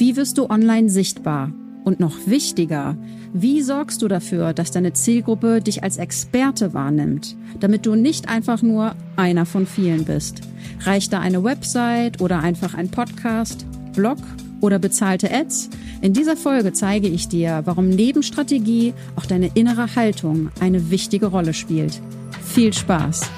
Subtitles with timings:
[0.00, 1.52] Wie wirst du online sichtbar?
[1.84, 2.96] Und noch wichtiger,
[3.34, 8.62] wie sorgst du dafür, dass deine Zielgruppe dich als Experte wahrnimmt, damit du nicht einfach
[8.62, 10.40] nur einer von vielen bist?
[10.84, 14.16] Reicht da eine Website oder einfach ein Podcast, Blog
[14.62, 15.68] oder bezahlte Ads?
[16.00, 21.26] In dieser Folge zeige ich dir, warum neben Strategie auch deine innere Haltung eine wichtige
[21.26, 22.00] Rolle spielt.
[22.42, 23.28] Viel Spaß!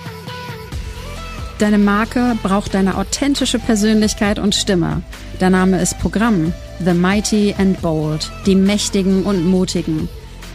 [1.63, 5.03] Deine Marke braucht deine authentische Persönlichkeit und Stimme.
[5.41, 6.53] Der Name ist Programm.
[6.85, 8.33] The Mighty and Bold.
[8.47, 10.09] Die Mächtigen und Mutigen.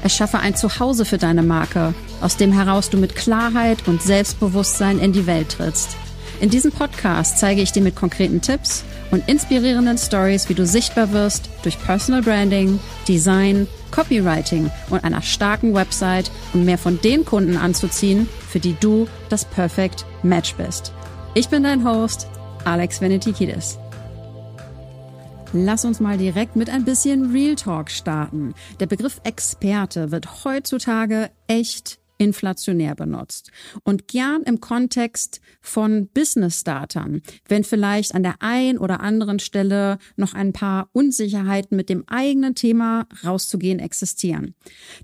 [0.04, 5.14] Erschaffe ein Zuhause für deine Marke, aus dem heraus du mit Klarheit und Selbstbewusstsein in
[5.14, 5.96] die Welt trittst.
[6.42, 11.14] In diesem Podcast zeige ich dir mit konkreten Tipps und inspirierenden Stories, wie du sichtbar
[11.14, 17.56] wirst durch Personal Branding, Design, Copywriting und einer starken Website, um mehr von den Kunden
[17.56, 20.92] anzuziehen, für die du das Perfect Match bist.
[21.38, 22.28] Ich bin dein Host,
[22.66, 23.78] Alex Venetikidis.
[25.54, 28.56] Lass uns mal direkt mit ein bisschen Real Talk starten.
[28.80, 33.52] Der Begriff Experte wird heutzutage echt inflationär benutzt
[33.84, 40.34] und gern im Kontext von Business-Startern, wenn vielleicht an der einen oder anderen Stelle noch
[40.34, 44.56] ein paar Unsicherheiten mit dem eigenen Thema rauszugehen existieren.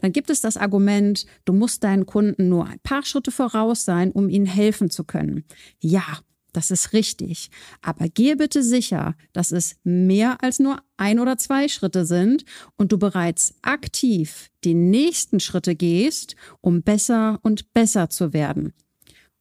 [0.01, 4.11] Dann gibt es das Argument, du musst deinen Kunden nur ein paar Schritte voraus sein,
[4.11, 5.43] um ihnen helfen zu können.
[5.79, 6.19] Ja,
[6.53, 7.49] das ist richtig.
[7.81, 12.45] Aber gehe bitte sicher, dass es mehr als nur ein oder zwei Schritte sind
[12.77, 18.73] und du bereits aktiv die nächsten Schritte gehst, um besser und besser zu werden.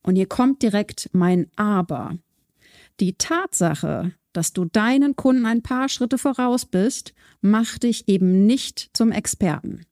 [0.02, 2.18] Und hier kommt direkt mein Aber.
[2.98, 8.90] Die Tatsache, dass du deinen Kunden ein paar Schritte voraus bist, macht dich eben nicht
[8.94, 9.86] zum Experten.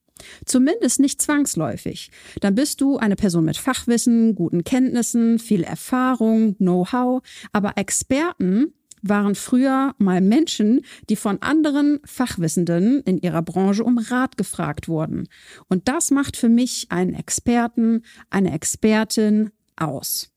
[0.44, 2.10] Zumindest nicht zwangsläufig.
[2.40, 7.22] Dann bist du eine Person mit Fachwissen, guten Kenntnissen, viel Erfahrung, Know-how.
[7.52, 14.36] Aber Experten waren früher mal Menschen, die von anderen Fachwissenden in ihrer Branche um Rat
[14.36, 15.28] gefragt wurden.
[15.68, 20.30] Und das macht für mich einen Experten, eine Expertin aus.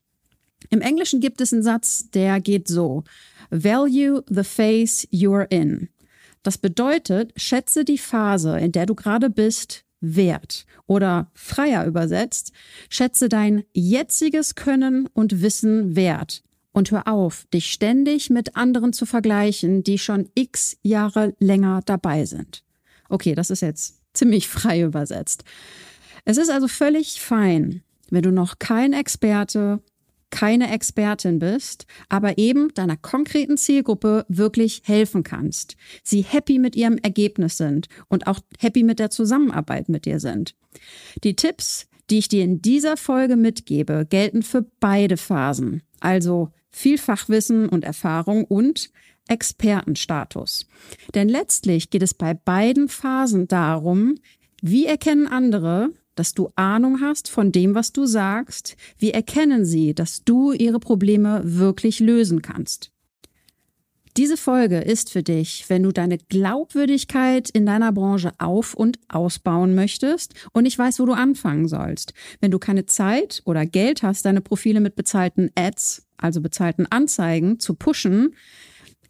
[0.70, 3.04] Im Englischen gibt es einen Satz, der geht so.
[3.50, 5.88] Value the phase you're in.
[6.44, 10.66] Das bedeutet, schätze die Phase, in der du gerade bist, wert.
[10.86, 12.52] Oder freier übersetzt,
[12.90, 16.44] schätze dein jetziges Können und Wissen wert.
[16.70, 22.26] Und hör auf, dich ständig mit anderen zu vergleichen, die schon x Jahre länger dabei
[22.26, 22.62] sind.
[23.08, 25.44] Okay, das ist jetzt ziemlich frei übersetzt.
[26.26, 29.80] Es ist also völlig fein, wenn du noch kein Experte
[30.34, 35.76] keine Expertin bist, aber eben deiner konkreten Zielgruppe wirklich helfen kannst.
[36.02, 40.56] Sie happy mit ihrem Ergebnis sind und auch happy mit der Zusammenarbeit mit dir sind.
[41.22, 45.82] Die Tipps, die ich dir in dieser Folge mitgebe, gelten für beide Phasen.
[46.00, 48.90] Also viel Fachwissen und Erfahrung und
[49.28, 50.66] Expertenstatus.
[51.14, 54.16] Denn letztlich geht es bei beiden Phasen darum,
[54.60, 58.76] wie erkennen andere, dass du Ahnung hast von dem, was du sagst?
[58.98, 62.90] Wie erkennen sie, dass du ihre Probleme wirklich lösen kannst?
[64.16, 69.74] Diese Folge ist für dich, wenn du deine Glaubwürdigkeit in deiner Branche auf- und ausbauen
[69.74, 72.14] möchtest und nicht weißt, wo du anfangen sollst.
[72.40, 77.58] Wenn du keine Zeit oder Geld hast, deine Profile mit bezahlten Ads, also bezahlten Anzeigen,
[77.58, 78.36] zu pushen.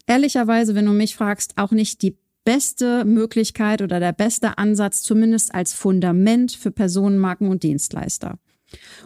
[0.07, 5.53] Ehrlicherweise, wenn du mich fragst, auch nicht die beste Möglichkeit oder der beste Ansatz, zumindest
[5.53, 8.37] als Fundament für Personenmarken und Dienstleister.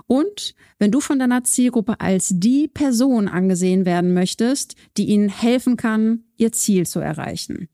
[0.07, 5.77] Und wenn du von deiner Zielgruppe als die Person angesehen werden möchtest, die ihnen helfen
[5.77, 7.69] kann, ihr Ziel zu erreichen.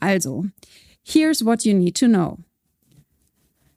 [0.00, 0.46] Also,
[1.02, 2.38] here's what you need to know.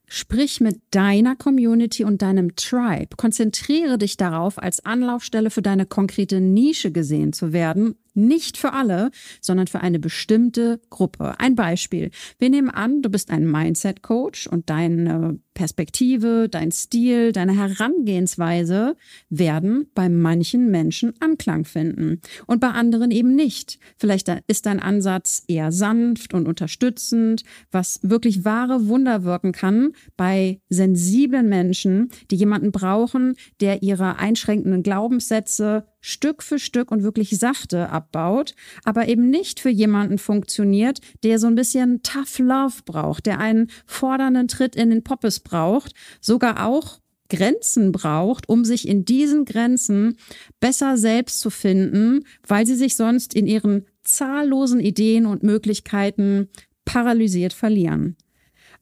[0.08, 3.16] Sprich mit deiner Community und deinem Tribe.
[3.18, 9.12] Konzentriere dich darauf, als Anlaufstelle für deine konkrete Nische gesehen zu werden nicht für alle,
[9.42, 11.40] sondern für eine bestimmte Gruppe.
[11.40, 12.12] Ein Beispiel.
[12.40, 18.98] Wir nehmen an, du bist ein Mindset-Coach und deine Perspektive, dein Stil, deine Herangehensweise
[19.30, 23.80] werden bei manchen Menschen Anklang finden und bei anderen eben nicht.
[23.98, 30.60] Vielleicht ist dein Ansatz eher sanft und unterstützend, was wirklich wahre Wunder wirken kann bei
[30.70, 37.90] sensiblen Menschen, die jemanden brauchen, der ihre einschränkenden Glaubenssätze Stück für Stück und wirklich sachte
[37.90, 38.54] abbaut,
[38.84, 43.72] aber eben nicht für jemanden funktioniert, der so ein bisschen Tough Love braucht, der einen
[43.88, 47.00] fordernden Tritt in den Poppes braucht, sogar auch
[47.30, 50.18] Grenzen braucht, um sich in diesen Grenzen
[50.60, 56.50] besser selbst zu finden, weil sie sich sonst in ihren zahllosen Ideen und Möglichkeiten
[56.86, 58.16] paralysiert verlieren.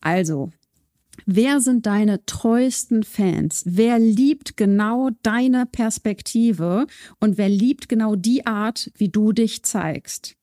[0.01, 0.51] Also,
[1.25, 3.63] Wer sind deine treuesten Fans?
[3.65, 6.87] Wer liebt genau deine Perspektive
[7.19, 10.35] und wer liebt genau die Art, wie du dich zeigst?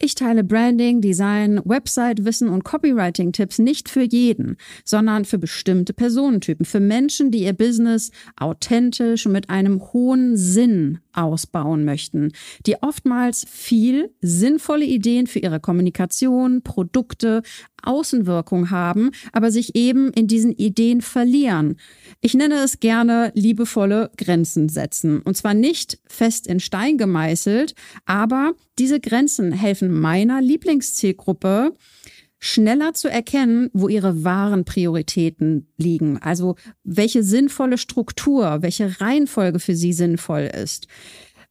[0.00, 6.78] Ich teile Branding, Design, Website-Wissen und Copywriting-Tipps nicht für jeden, sondern für bestimmte Personentypen, für
[6.78, 12.30] Menschen, die ihr Business authentisch und mit einem hohen Sinn ausbauen möchten,
[12.64, 17.42] die oftmals viel sinnvolle Ideen für ihre Kommunikation, Produkte,
[17.82, 21.76] Außenwirkung haben, aber sich eben in diesen Ideen verlieren.
[22.20, 25.20] Ich nenne es gerne liebevolle Grenzen setzen.
[25.20, 27.74] Und zwar nicht fest in Stein gemeißelt,
[28.06, 31.74] aber diese Grenzen helfen meiner Lieblingszielgruppe,
[32.40, 36.18] schneller zu erkennen, wo ihre wahren Prioritäten liegen.
[36.18, 36.54] Also
[36.84, 40.86] welche sinnvolle Struktur, welche Reihenfolge für sie sinnvoll ist.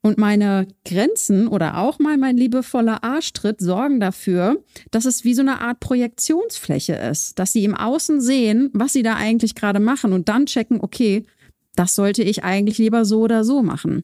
[0.01, 5.41] Und meine Grenzen oder auch mal mein liebevoller Arschtritt sorgen dafür, dass es wie so
[5.41, 10.13] eine Art Projektionsfläche ist, dass sie im Außen sehen, was sie da eigentlich gerade machen
[10.13, 11.25] und dann checken, okay,
[11.75, 14.03] das sollte ich eigentlich lieber so oder so machen.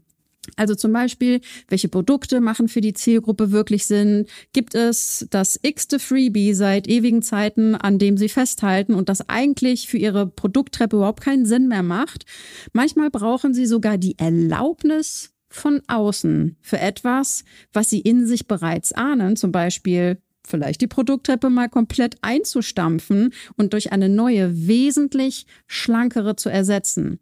[0.58, 4.26] Also zum Beispiel, welche Produkte machen für die Zielgruppe wirklich Sinn?
[4.52, 9.88] Gibt es das x-te Freebie seit ewigen Zeiten, an dem sie festhalten und das eigentlich
[9.88, 12.26] für ihre Produkttreppe überhaupt keinen Sinn mehr macht?
[12.74, 18.92] Manchmal brauchen sie sogar die Erlaubnis von außen für etwas, was sie in sich bereits
[18.92, 26.36] ahnen, zum Beispiel vielleicht die Produkttreppe mal komplett einzustampfen und durch eine neue, wesentlich schlankere
[26.36, 27.20] zu ersetzen.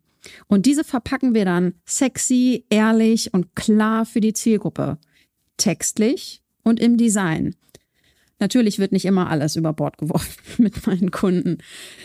[0.47, 4.97] Und diese verpacken wir dann sexy, ehrlich und klar für die Zielgruppe.
[5.57, 7.55] Textlich und im Design.
[8.41, 11.59] Natürlich wird nicht immer alles über Bord geworfen mit meinen Kunden.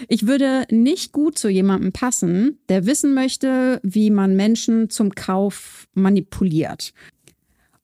[0.07, 5.89] Ich würde nicht gut zu jemandem passen, der wissen möchte, wie man Menschen zum Kauf
[5.95, 6.93] manipuliert.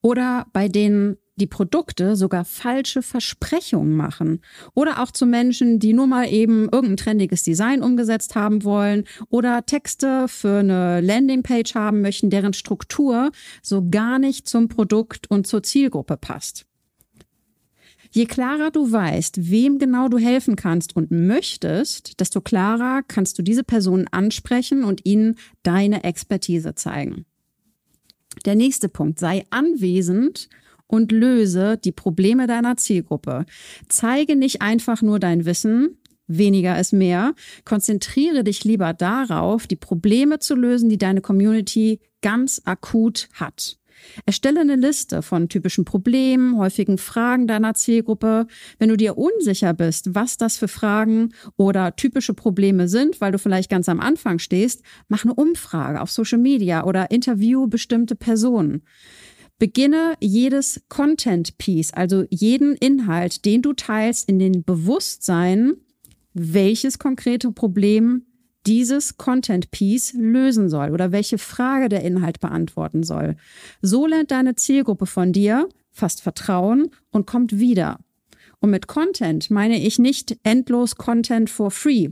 [0.03, 4.43] Oder bei denen die Produkte sogar falsche Versprechungen machen.
[4.75, 9.65] Oder auch zu Menschen, die nur mal eben irgendein trendiges Design umgesetzt haben wollen oder
[9.65, 13.31] Texte für eine Landingpage haben möchten, deren Struktur
[13.63, 16.67] so gar nicht zum Produkt und zur Zielgruppe passt.
[18.15, 23.43] Je klarer du weißt, wem genau du helfen kannst und möchtest, desto klarer kannst du
[23.43, 27.25] diese Personen ansprechen und ihnen deine Expertise zeigen.
[28.45, 30.51] Der nächste Punkt, sei anwesend
[30.87, 33.47] und löse die Probleme deiner Zielgruppe.
[33.89, 37.35] Zeige nicht einfach nur dein Wissen, weniger ist mehr.
[37.65, 43.79] Konzentriere dich lieber darauf, die Probleme zu lösen, die deine Community ganz akut hat.
[44.27, 48.47] Erstelle eine Liste von typischen Problemen, häufigen Fragen deiner Zielgruppe.
[48.79, 53.39] Wenn du dir unsicher bist, was das für Fragen oder typische Probleme sind, weil du
[53.39, 58.83] vielleicht ganz am Anfang stehst, mach eine Umfrage auf Social Media oder interview bestimmte Personen.
[59.59, 65.75] Beginne jedes Content Piece, also jeden Inhalt, den du teilst, in den Bewusstsein,
[66.35, 68.27] welches konkrete Problem
[68.67, 73.37] dieses Content Piece lösen soll oder welche Frage der Inhalt beantworten soll.
[73.81, 77.99] So lernt deine Zielgruppe von dir, fast Vertrauen und kommt wieder.
[78.61, 82.11] Und mit Content meine ich nicht endlos Content for free.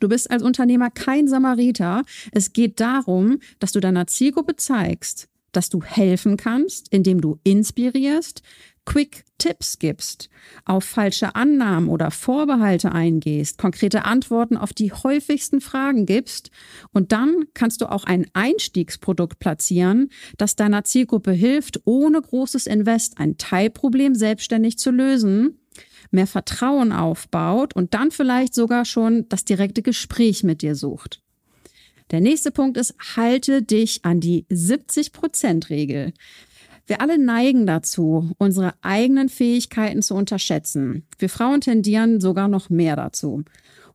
[0.00, 2.02] Du bist als Unternehmer kein Samariter.
[2.30, 8.42] Es geht darum, dass du deiner Zielgruppe zeigst, dass du helfen kannst, indem du inspirierst,
[8.88, 10.30] Quick Tipps gibst,
[10.64, 16.50] auf falsche Annahmen oder Vorbehalte eingehst, konkrete Antworten auf die häufigsten Fragen gibst
[16.94, 20.08] und dann kannst du auch ein Einstiegsprodukt platzieren,
[20.38, 25.60] das deiner Zielgruppe hilft, ohne großes Invest ein Teilproblem selbstständig zu lösen,
[26.10, 31.20] mehr Vertrauen aufbaut und dann vielleicht sogar schon das direkte Gespräch mit dir sucht.
[32.10, 36.14] Der nächste Punkt ist, halte dich an die 70-Prozent-Regel.
[36.88, 41.06] Wir alle neigen dazu, unsere eigenen Fähigkeiten zu unterschätzen.
[41.18, 43.44] Wir Frauen tendieren sogar noch mehr dazu.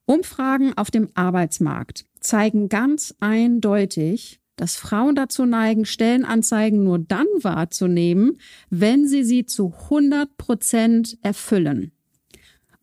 [0.05, 8.37] Umfragen auf dem Arbeitsmarkt zeigen ganz eindeutig, dass Frauen dazu neigen, Stellenanzeigen nur dann wahrzunehmen,
[8.69, 11.92] wenn sie sie zu 100 Prozent erfüllen.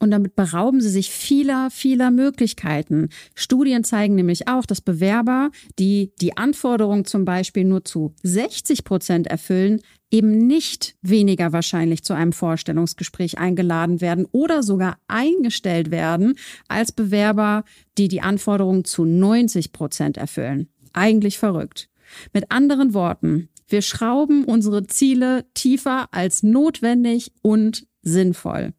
[0.00, 3.10] Und damit berauben sie sich vieler, vieler Möglichkeiten.
[3.34, 9.26] Studien zeigen nämlich auch, dass Bewerber, die die Anforderungen zum Beispiel nur zu 60 Prozent
[9.26, 16.34] erfüllen, eben nicht weniger wahrscheinlich zu einem Vorstellungsgespräch eingeladen werden oder sogar eingestellt werden
[16.66, 17.64] als Bewerber,
[17.98, 20.70] die die Anforderungen zu 90 Prozent erfüllen.
[20.94, 21.90] Eigentlich verrückt.
[22.32, 28.72] Mit anderen Worten, wir schrauben unsere Ziele tiefer als notwendig und sinnvoll.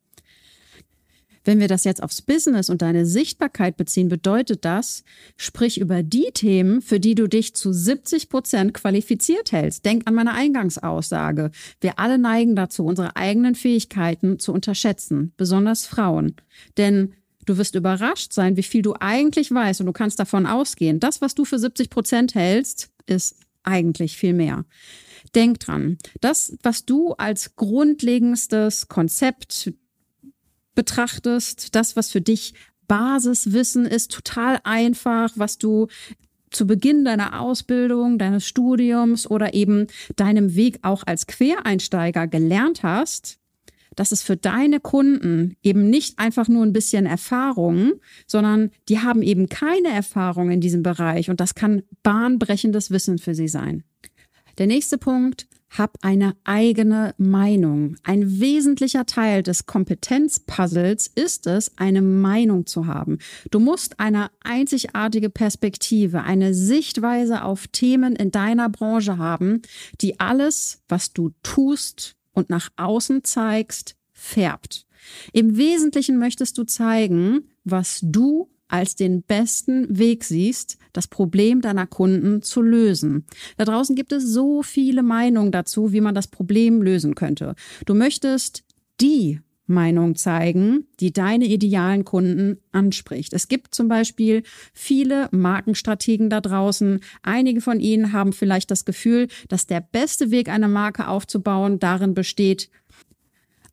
[1.44, 5.04] Wenn wir das jetzt aufs Business und deine Sichtbarkeit beziehen, bedeutet das,
[5.38, 9.86] sprich über die Themen, für die du dich zu 70 Prozent qualifiziert hältst.
[9.86, 11.52] Denk an meine Eingangsaussage.
[11.80, 16.36] Wir alle neigen dazu, unsere eigenen Fähigkeiten zu unterschätzen, besonders Frauen.
[16.78, 17.14] Denn
[17.46, 21.22] Du wirst überrascht sein, wie viel du eigentlich weißt und du kannst davon ausgehen, das,
[21.22, 24.66] was du für 70 Prozent hältst, ist eigentlich viel mehr.
[25.36, 29.74] Denk dran, das, was du als grundlegendstes Konzept
[30.76, 32.54] betrachtest, das, was für dich
[32.88, 35.88] Basiswissen ist, total einfach, was du
[36.50, 39.88] zu Beginn deiner Ausbildung, deines Studiums oder eben
[40.18, 43.40] deinem Weg auch als Quereinsteiger gelernt hast,
[43.96, 47.94] das ist für deine Kunden eben nicht einfach nur ein bisschen Erfahrung,
[48.26, 53.36] sondern die haben eben keine Erfahrung in diesem Bereich und das kann bahnbrechendes Wissen für
[53.36, 53.84] sie sein.
[54.58, 57.96] Der nächste Punkt, hab eine eigene Meinung.
[58.04, 63.20] Ein wesentlicher Teil des Kompetenzpuzzles ist es, eine Meinung zu haben.
[63.52, 69.62] Du musst eine einzigartige Perspektive, eine Sichtweise auf Themen in deiner Branche haben,
[70.02, 74.86] die alles, was du tust und nach außen zeigst, färbt.
[75.32, 81.88] Im Wesentlichen möchtest du zeigen, was du als den besten Weg siehst, das Problem deiner
[81.88, 83.26] Kunden zu lösen.
[83.58, 87.56] Da draußen gibt es so viele Meinungen dazu, wie man das Problem lösen könnte.
[87.86, 88.64] Du möchtest
[89.00, 89.40] die
[89.72, 93.34] Meinung zeigen, die deine idealen Kunden anspricht.
[93.34, 97.00] Es gibt zum Beispiel viele Markenstrategen da draußen.
[97.24, 102.14] Einige von ihnen haben vielleicht das Gefühl, dass der beste Weg, eine Marke aufzubauen, darin
[102.14, 102.70] besteht,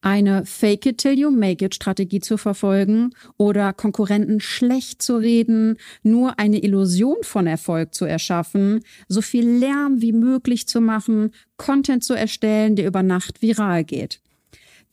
[0.01, 5.77] eine Fake it till you make it Strategie zu verfolgen oder Konkurrenten schlecht zu reden,
[6.03, 12.05] nur eine Illusion von Erfolg zu erschaffen, so viel Lärm wie möglich zu machen, Content
[12.05, 14.21] zu erstellen, der über Nacht viral geht.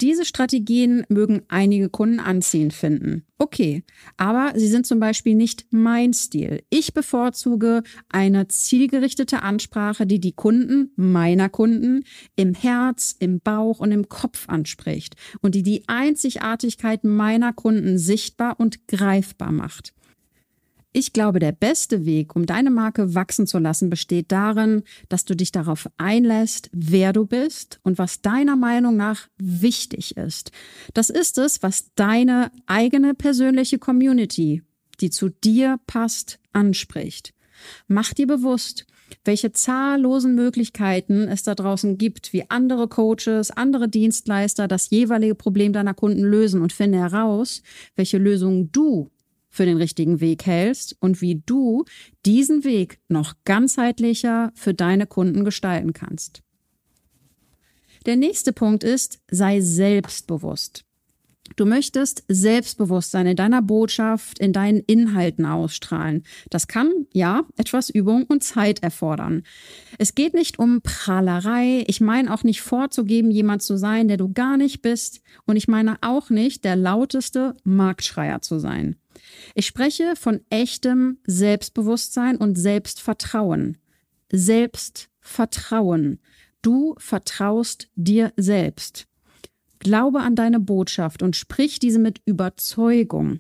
[0.02, 3.24] Diese Strategien mögen einige Kunden anziehend finden.
[3.38, 3.84] Okay,
[4.18, 6.64] aber sie sind zum Beispiel nicht mein Stil.
[6.70, 12.04] Ich bevorzuge eine zielgerichtete Ansprache, die die Kunden meiner Kunden
[12.36, 18.60] im Herz, im Bauch und im Kopf anspricht und die die Einzigartigkeit meiner Kunden sichtbar
[18.60, 19.94] und greifbar macht.
[20.98, 25.36] Ich glaube, der beste Weg, um deine Marke wachsen zu lassen, besteht darin, dass du
[25.36, 30.52] dich darauf einlässt, wer du bist und was deiner Meinung nach wichtig ist.
[30.94, 34.64] Das ist es, was deine eigene persönliche Community,
[35.02, 37.34] die zu dir passt, anspricht.
[37.90, 38.86] Mach dir bewusst,
[39.26, 45.74] welche zahllosen Möglichkeiten es da draußen gibt, wie andere Coaches, andere Dienstleister das jeweilige Problem
[45.74, 47.64] deiner Kunden lösen und finde heraus,
[47.98, 49.12] welche Lösung du
[49.56, 51.86] für den richtigen Weg hältst und wie du
[52.26, 56.42] diesen Weg noch ganzheitlicher für deine Kunden gestalten kannst.
[58.06, 60.84] Der nächste Punkt ist, sei selbstbewusst.
[61.56, 66.24] Du möchtest Selbstbewusstsein in deiner Botschaft, in deinen Inhalten ausstrahlen.
[66.50, 69.44] Das kann, ja, etwas Übung und Zeit erfordern.
[69.98, 71.86] Es geht nicht um Prahlerei.
[71.88, 75.22] Ich meine auch nicht vorzugeben, jemand zu sein, der du gar nicht bist.
[75.46, 78.98] Und ich meine auch nicht, der lauteste Marktschreier zu sein.
[79.54, 83.78] Ich spreche von echtem Selbstbewusstsein und Selbstvertrauen.
[84.32, 86.20] Selbstvertrauen.
[86.62, 89.08] Du vertraust dir selbst.
[89.80, 93.40] Glaube an deine Botschaft und sprich diese mit Überzeugung.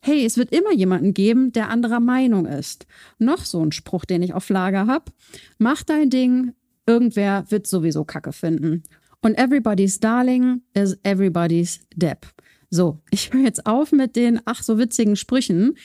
[0.00, 2.86] Hey, es wird immer jemanden geben, der anderer Meinung ist.
[3.18, 5.10] Noch so ein Spruch, den ich auf Lager hab.
[5.58, 6.52] Mach dein Ding,
[6.86, 8.84] irgendwer wird sowieso Kacke finden.
[9.20, 12.26] Und everybody's darling is everybody's Depp.
[12.76, 15.78] So, ich höre jetzt auf mit den ach so witzigen Sprüchen.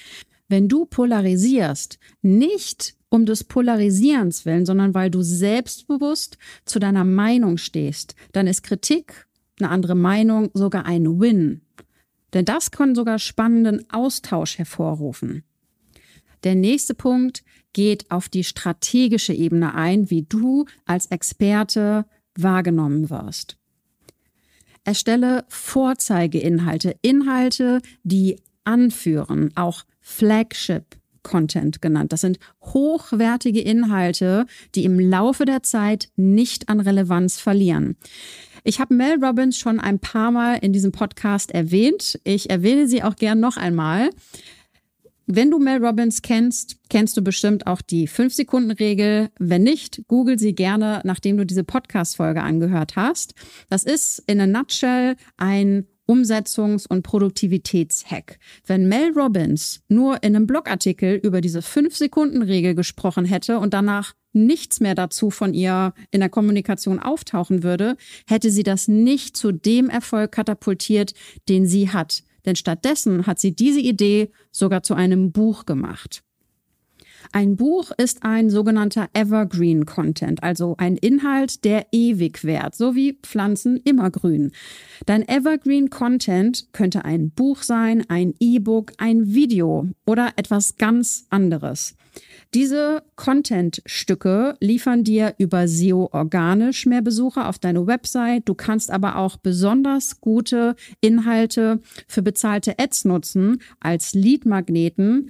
[0.49, 7.55] Wenn du polarisierst, nicht um des Polarisierens willen, sondern weil du selbstbewusst zu deiner Meinung
[7.57, 9.25] stehst, dann ist Kritik,
[9.57, 11.61] eine andere Meinung sogar ein Win.
[12.33, 15.43] Denn das kann sogar spannenden Austausch hervorrufen.
[16.43, 22.05] Der nächste Punkt geht auf die strategische Ebene ein, wie du als Experte
[22.35, 23.60] wahrgenommen wirst.
[24.83, 32.13] Erstelle Vorzeigeinhalte, Inhalte, die anführen, auch Flagship Content genannt.
[32.13, 34.45] Das sind hochwertige Inhalte,
[34.75, 37.95] die im Laufe der Zeit nicht an Relevanz verlieren.
[38.63, 42.19] Ich habe Mel Robbins schon ein paar Mal in diesem Podcast erwähnt.
[42.23, 44.09] Ich erwähne sie auch gern noch einmal.
[45.27, 49.29] Wenn du Mel Robbins kennst, kennst du bestimmt auch die 5-Sekunden-Regel.
[49.39, 53.33] Wenn nicht, google sie gerne, nachdem du diese Podcast-Folge angehört hast.
[53.69, 58.39] Das ist in a nutshell ein Umsetzungs- und Produktivitätshack.
[58.65, 64.79] Wenn Mel Robbins nur in einem Blogartikel über diese 5-Sekunden-Regel gesprochen hätte und danach nichts
[64.79, 67.95] mehr dazu von ihr in der Kommunikation auftauchen würde,
[68.27, 71.13] hätte sie das nicht zu dem Erfolg katapultiert,
[71.47, 72.23] den sie hat.
[72.45, 76.23] Denn stattdessen hat sie diese Idee sogar zu einem Buch gemacht.
[77.31, 83.19] Ein Buch ist ein sogenannter Evergreen Content, also ein Inhalt, der ewig währt, so wie
[83.21, 84.51] Pflanzen immer grün.
[85.05, 91.95] Dein Evergreen Content könnte ein Buch sein, ein E-Book, ein Video oder etwas ganz anderes.
[92.53, 98.49] Diese Content-Stücke liefern dir über SEO organisch mehr Besucher auf deine Website.
[98.49, 101.79] Du kannst aber auch besonders gute Inhalte
[102.09, 105.29] für bezahlte Ads nutzen als Lead-Magneten.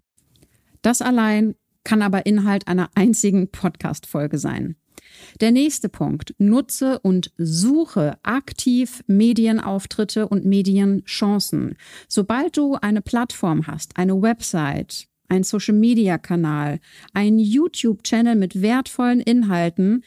[0.82, 4.76] Das allein kann aber Inhalt einer einzigen Podcast-Folge sein.
[5.42, 6.34] Der nächste Punkt.
[6.40, 11.76] Nutze und suche aktiv Medienauftritte und Medienchancen.
[12.08, 16.80] Sobald du eine Plattform hast, eine Website, ein Social-Media-Kanal,
[17.14, 20.04] ein YouTube-Channel mit wertvollen Inhalten,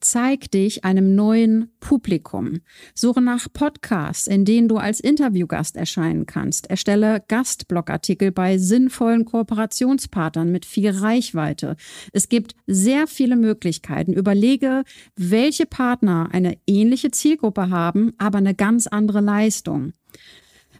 [0.00, 2.60] zeig dich einem neuen Publikum.
[2.94, 6.68] Suche nach Podcasts, in denen du als Interviewgast erscheinen kannst.
[6.68, 11.76] Erstelle Gastblogartikel bei sinnvollen Kooperationspartnern mit viel Reichweite.
[12.12, 14.12] Es gibt sehr viele Möglichkeiten.
[14.12, 14.82] Überlege,
[15.16, 19.92] welche Partner eine ähnliche Zielgruppe haben, aber eine ganz andere Leistung.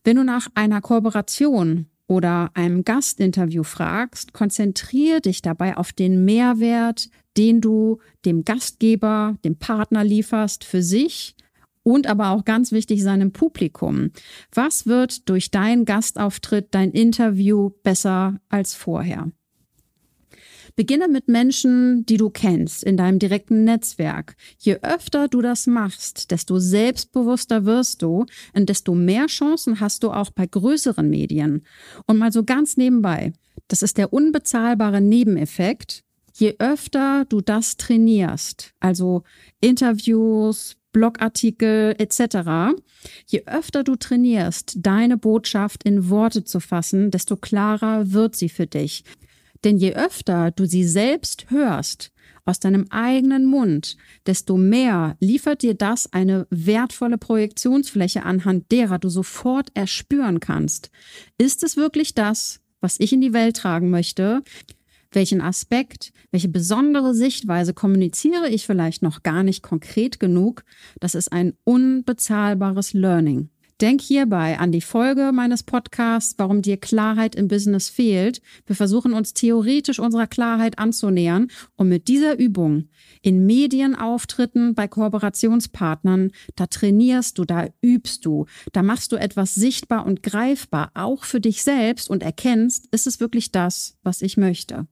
[0.02, 7.08] Wenn du nach einer Kooperation oder einem Gastinterview fragst, konzentriere dich dabei auf den Mehrwert,
[7.36, 11.34] den du dem Gastgeber, dem Partner lieferst für sich
[11.82, 14.10] und aber auch ganz wichtig seinem Publikum.
[14.52, 19.30] Was wird durch deinen Gastauftritt, dein Interview besser als vorher?
[20.76, 24.34] Beginne mit Menschen, die du kennst, in deinem direkten Netzwerk.
[24.58, 30.10] Je öfter du das machst, desto selbstbewusster wirst du und desto mehr Chancen hast du
[30.10, 31.62] auch bei größeren Medien.
[32.06, 33.32] Und mal so ganz nebenbei,
[33.68, 36.02] das ist der unbezahlbare Nebeneffekt.
[36.36, 39.22] Je öfter du das trainierst, also
[39.60, 42.74] Interviews, Blogartikel etc.
[43.26, 48.66] Je öfter du trainierst, deine Botschaft in Worte zu fassen, desto klarer wird sie für
[48.66, 49.04] dich.
[49.64, 52.12] Denn je öfter du sie selbst hörst,
[52.44, 59.08] aus deinem eigenen Mund, desto mehr liefert dir das eine wertvolle Projektionsfläche anhand derer du
[59.08, 60.90] sofort erspüren kannst.
[61.38, 64.42] Ist es wirklich das, was ich in die Welt tragen möchte?
[65.10, 70.64] Welchen Aspekt, welche besondere Sichtweise kommuniziere ich vielleicht noch gar nicht konkret genug?
[71.00, 73.48] Das ist ein unbezahlbares Learning.
[73.80, 78.40] Denk hierbei an die Folge meines Podcasts, warum dir Klarheit im Business fehlt.
[78.66, 82.88] Wir versuchen uns theoretisch unserer Klarheit anzunähern und mit dieser Übung
[83.20, 90.06] in Medienauftritten bei Kooperationspartnern, da trainierst du, da übst du, da machst du etwas sichtbar
[90.06, 94.86] und greifbar, auch für dich selbst und erkennst, ist es wirklich das, was ich möchte.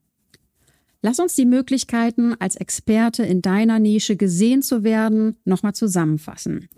[1.02, 6.68] Lass uns die Möglichkeiten, als Experte in deiner Nische gesehen zu werden, nochmal zusammenfassen.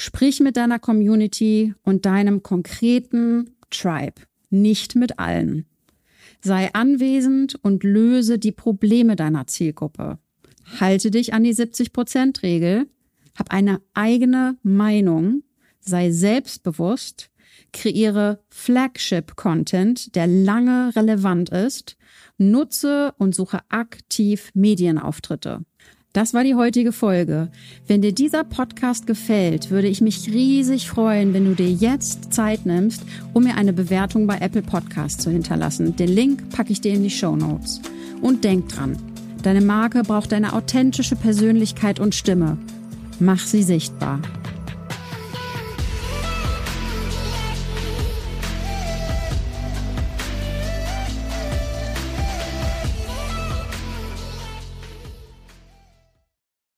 [0.00, 5.66] Sprich mit deiner Community und deinem konkreten Tribe, nicht mit allen.
[6.40, 10.20] Sei anwesend und löse die Probleme deiner Zielgruppe.
[10.78, 12.86] Halte dich an die 70%-Regel,
[13.36, 15.42] hab eine eigene Meinung,
[15.80, 17.32] sei selbstbewusst,
[17.72, 21.96] kreiere Flagship-Content, der lange relevant ist,
[22.36, 25.64] nutze und suche aktiv Medienauftritte.
[26.18, 27.46] Das war die heutige Folge.
[27.86, 32.66] Wenn dir dieser Podcast gefällt, würde ich mich riesig freuen, wenn du dir jetzt Zeit
[32.66, 33.04] nimmst,
[33.34, 35.94] um mir eine Bewertung bei Apple Podcasts zu hinterlassen.
[35.94, 37.80] Den Link packe ich dir in die Show Notes.
[38.20, 38.98] Und denk dran,
[39.44, 42.58] deine Marke braucht eine authentische Persönlichkeit und Stimme.
[43.20, 44.20] Mach sie sichtbar.